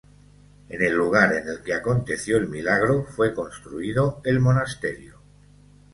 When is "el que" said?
1.47-1.75